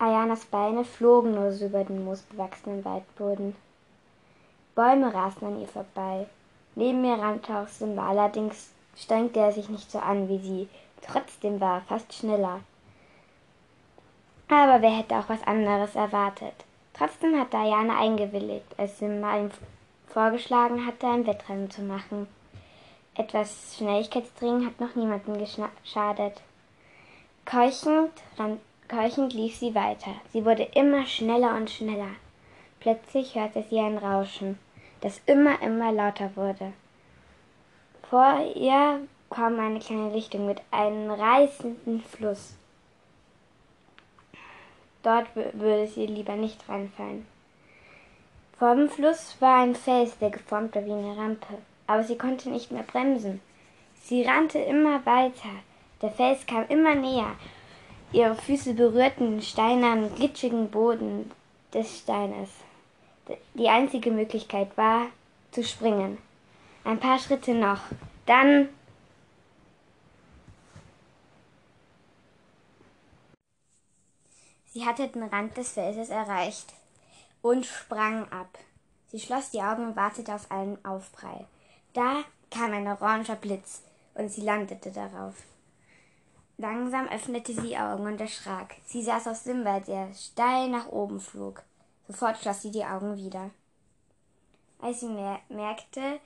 [0.00, 3.54] Ayanas Beine flogen nur so über den moosbewachsenen Waldboden.
[4.74, 6.26] Bäume rasten an ihr vorbei.
[6.74, 10.68] Neben ihr rannte auch Simba, allerdings strengte er sich nicht so an wie sie.
[11.02, 12.60] Trotzdem war er fast schneller.
[14.48, 16.54] Aber wer hätte auch was anderes erwartet?
[16.94, 19.50] Trotzdem hat Diana eingewilligt, als Simba ihm
[20.06, 22.26] vorgeschlagen hatte, ein Wettrennen zu machen.
[23.16, 26.40] Etwas Schnelligkeitstraining hat noch niemandem geschadet.
[27.44, 28.12] Keuchend,
[28.90, 30.14] keuchend lief sie weiter.
[30.32, 32.10] Sie wurde immer schneller und schneller.
[32.80, 34.58] Plötzlich hörte sie ein Rauschen,
[35.00, 36.72] das immer, immer lauter wurde.
[38.08, 42.56] Vor ihr kam eine kleine Lichtung mit einem reißenden Fluss.
[45.02, 47.26] Dort würde sie lieber nicht reinfallen.
[48.58, 52.50] Vor dem Fluss war ein Fels, der geformt war wie eine Rampe, aber sie konnte
[52.50, 53.40] nicht mehr bremsen.
[54.02, 55.48] Sie rannte immer weiter.
[56.02, 57.36] Der Fels kam immer näher.
[58.12, 61.30] Ihre Füße berührten den steinernen, glitschigen Boden
[61.72, 62.48] des Steines.
[63.54, 65.06] Die einzige Möglichkeit war,
[65.52, 66.18] zu springen.
[66.82, 67.80] Ein paar Schritte noch.
[68.26, 68.68] Dann
[74.72, 76.74] Sie hatte den Rand des Felses erreicht
[77.42, 78.58] und sprang ab.
[79.08, 81.46] Sie schloss die Augen und wartete auf einen Aufprall.
[81.92, 83.82] Da kam ein oranger Blitz
[84.14, 85.34] und sie landete darauf.
[86.60, 88.76] Langsam öffnete sie die Augen und erschrak.
[88.84, 91.62] Sie saß auf Simba, der steil nach oben flog.
[92.06, 93.48] Sofort schloss sie die Augen wieder.
[94.78, 96.20] Als sie mer merkte,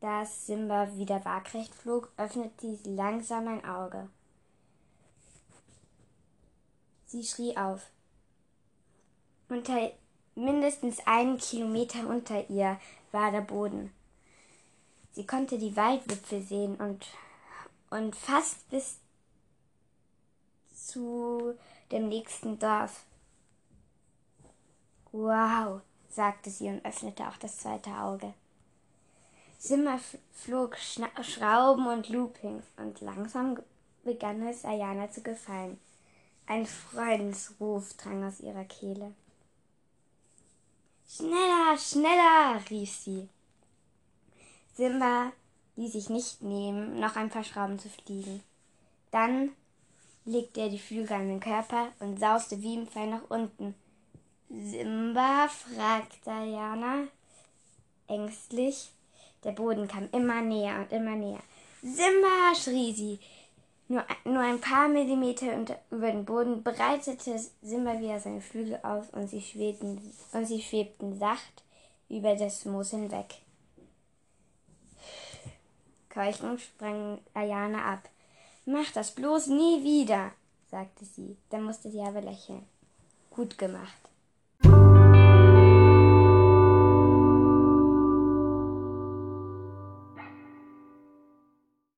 [0.00, 4.10] dass Simba wieder waagrecht flog, öffnete sie langsam ein Auge.
[7.06, 7.88] Sie schrie auf.
[9.48, 9.90] Unter
[10.34, 12.78] mindestens einen Kilometer unter ihr
[13.10, 13.90] war der Boden.
[15.12, 17.06] Sie konnte die Waldwipfel sehen und,
[17.92, 18.96] und fast bis
[20.74, 21.54] zu
[21.90, 23.04] dem nächsten Dorf.
[25.12, 28.32] Wow, sagte sie und öffnete auch das zweite Auge.
[29.58, 30.00] Simmer
[30.32, 33.58] flog Schrauben und Loopings und langsam
[34.02, 35.78] begann es Ayana zu gefallen.
[36.46, 39.14] Ein Freudensruf drang aus ihrer Kehle.
[41.06, 43.28] Schneller, schneller, rief sie.
[44.74, 45.32] Simba
[45.82, 48.42] ließ sich nicht nehmen, noch ein paar Schrauben zu fliegen.
[49.10, 49.50] Dann
[50.24, 53.74] legte er die Flügel an den Körper und sauste wie im Pfeil nach unten.
[54.48, 55.48] Simba?
[55.48, 57.08] fragte Diana
[58.06, 58.90] ängstlich.
[59.44, 61.42] Der Boden kam immer näher und immer näher.
[61.82, 62.54] Simba!
[62.54, 63.18] schrie sie.
[63.88, 69.10] Nur, nur ein paar Millimeter unter, über den Boden breitete Simba wieder seine Flügel aus
[69.10, 70.00] und sie, schwebten,
[70.32, 71.64] und sie schwebten sacht
[72.08, 73.42] über das Moos hinweg.
[76.12, 78.08] Keuchend sprang Ayana ab.
[78.66, 80.32] Mach das bloß nie wieder,
[80.70, 81.36] sagte sie.
[81.48, 82.66] Dann musste sie aber lächeln.
[83.30, 84.11] Gut gemacht.